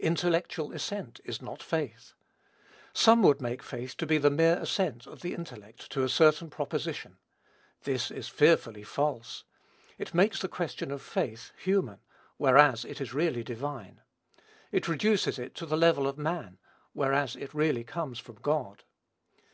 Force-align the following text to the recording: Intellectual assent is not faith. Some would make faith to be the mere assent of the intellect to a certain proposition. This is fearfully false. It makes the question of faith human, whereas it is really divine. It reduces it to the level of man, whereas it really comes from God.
Intellectual 0.00 0.72
assent 0.72 1.20
is 1.24 1.40
not 1.40 1.62
faith. 1.62 2.12
Some 2.92 3.22
would 3.22 3.40
make 3.40 3.62
faith 3.62 3.96
to 3.96 4.04
be 4.04 4.18
the 4.18 4.28
mere 4.28 4.58
assent 4.58 5.06
of 5.06 5.22
the 5.22 5.32
intellect 5.32 5.90
to 5.92 6.04
a 6.04 6.08
certain 6.10 6.50
proposition. 6.50 7.16
This 7.84 8.10
is 8.10 8.28
fearfully 8.28 8.82
false. 8.82 9.44
It 9.96 10.12
makes 10.12 10.42
the 10.42 10.48
question 10.48 10.90
of 10.90 11.00
faith 11.00 11.50
human, 11.56 12.00
whereas 12.36 12.84
it 12.84 13.00
is 13.00 13.14
really 13.14 13.42
divine. 13.42 14.02
It 14.70 14.86
reduces 14.86 15.38
it 15.38 15.54
to 15.54 15.64
the 15.64 15.78
level 15.78 16.06
of 16.06 16.18
man, 16.18 16.58
whereas 16.92 17.34
it 17.34 17.54
really 17.54 17.84
comes 17.84 18.18
from 18.18 18.36
God. 18.42 18.84